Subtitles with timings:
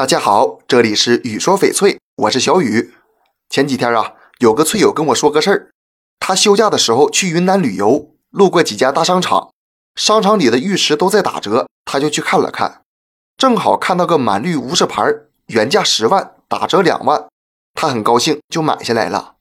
[0.00, 2.94] 大家好，这里是雨说翡翠，我是小雨。
[3.50, 5.70] 前几天啊，有个翠友跟我说个事儿，
[6.18, 9.52] 他休假的时候去云南旅游，路过几家大商场，
[9.96, 12.80] 商场里的玉石都在打折，他就去看了看，
[13.36, 15.04] 正好看到个满绿无事牌，
[15.48, 17.28] 原价十万，打折两万，
[17.74, 19.34] 他很高兴就买下来了。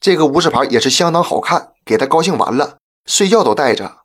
[0.00, 3.98] 这个无事牌也是相当好看，给他高兴完了，睡觉都戴着。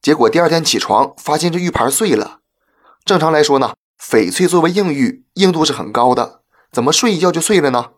[0.00, 2.40] 结果第二天起床，发现这玉牌碎了。
[3.04, 3.74] 正常来说呢。
[4.02, 6.40] 翡翠作为硬玉，硬度是很高的，
[6.72, 7.90] 怎么睡一觉就碎了呢？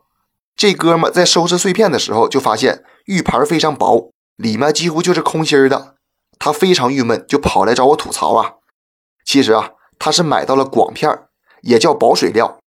[0.55, 5.95] 这哥们在收拾碎片的时候，就发现玉盘非常薄，里面几乎就是空心的。
[6.37, 8.53] 他非常郁闷，就跑来找我吐槽啊。
[9.25, 11.23] 其实啊，他是买到了广片，
[11.61, 12.59] 也叫保水料。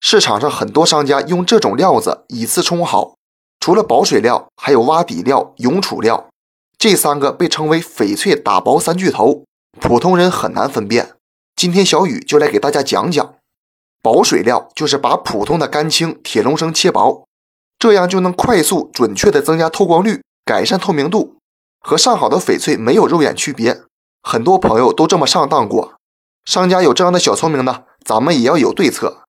[0.00, 3.16] 市场上很多商家用这种料子以次充好。
[3.58, 6.28] 除了保水料，还有挖底料、永储料，
[6.78, 9.44] 这三个被称为翡翠打薄三巨头，
[9.80, 11.13] 普通人很难分辨。
[11.64, 13.36] 今天小雨就来给大家讲讲，
[14.02, 17.24] 保水料就是把普通的干青铁龙生切薄，
[17.78, 21.38] 这样就能快速准确的增加透光率，改善透明度，
[21.80, 23.80] 和上好的翡翠没有肉眼区别。
[24.22, 25.94] 很多朋友都这么上当过，
[26.44, 29.22] 商家有这样的小聪明呢，咱们也要有对策。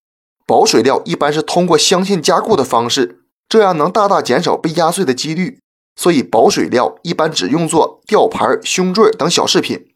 [0.46, 5.62] 保水料一般是通过镶嵌加固的方式，这样能大大减少被压碎的几率，
[5.96, 9.95] 所以保水料一般只用作吊牌、胸坠等小饰品。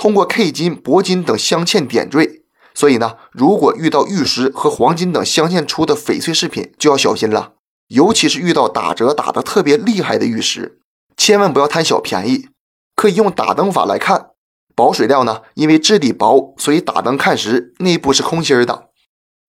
[0.00, 2.40] 通过 K 金、铂金等镶嵌点缀，
[2.72, 7.52] 所以呢，如果遇到玉石和黄金等镶嵌出的翡翠饰品，就要小心了。
[7.88, 10.80] 尤其是遇到打折打得特别厉害的玉石，
[11.18, 12.48] 千万不要贪小便宜。
[12.96, 14.30] 可以用打灯法来看，
[14.74, 18.88] 保水料呢，因为质地薄，所以打灯看时内部是空心的。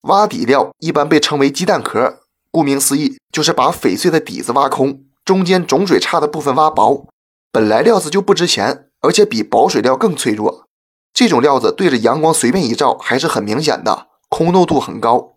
[0.02, 2.20] 挖底料一般被称为鸡蛋壳，
[2.52, 7.08] 顾名思义，就是把翡翠的底子挖空，中间种水差的部分挖薄，
[7.54, 8.90] 本来料子就不值钱。
[9.02, 10.68] 而且比保水料更脆弱，
[11.14, 15.34] 这种料子对着阳光随便一照还是很明显的，空洞度很高。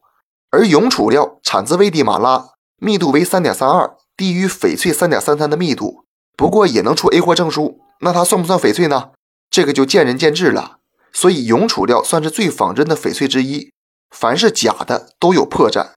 [0.51, 6.05] 而永储料产自危地马拉，密度为三点三二，低于翡翠三点三三的密度，
[6.37, 7.81] 不过也能出 A 货证书。
[8.01, 9.11] 那它算不算翡翠呢？
[9.51, 10.79] 这个就见仁见智了。
[11.13, 13.71] 所以永储料算是最仿真的翡翠之一，
[14.11, 15.93] 凡是假的都有破绽。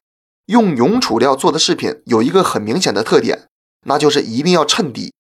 [0.46, 3.48] 用永储料做的饰品有一个很明显的特点，
[3.86, 5.14] 那就是一定要衬底，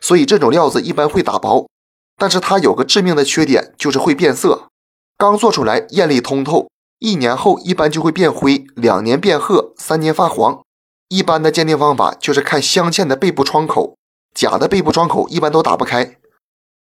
[0.00, 1.68] 所以这种料子一般会打薄。
[2.16, 4.68] 但是它有个致命的缺点，就是会变色。
[5.16, 6.68] 刚做出来艳丽通透，
[6.98, 10.60] 一年后一般就会变灰，两年变褐，三年发黄。
[11.08, 13.96] 一般的鉴定方法就是看镶嵌的背部窗口，
[14.34, 16.16] 假的背部窗口一般都打不开。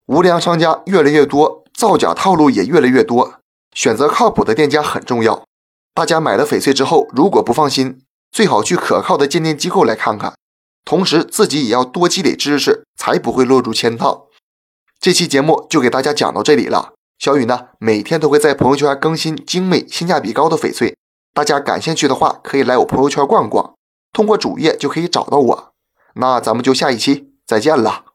[0.06, 3.40] 无良商家越来越多，造假套路也越来越多，
[3.74, 5.44] 选择靠谱的店家很重要。
[5.94, 10.34] 大家买了翡翠之后，如果不放心，最好去可靠的鉴定机构来看看，
[10.84, 14.27] 同时自己也要多积累知识，才不会落入圈套。
[15.00, 16.94] 这期节目就给大家讲到这里了。
[17.18, 20.96] 小雨呢，每天都会在朋友圈更新精美、性价比高的翡翠，
[21.32, 23.74] 大家感兴趣的话，可以来我朋友圈逛逛，
[24.12, 25.72] 通过主页就可以找到我。
[26.14, 28.07] 那咱们就下一期再见了。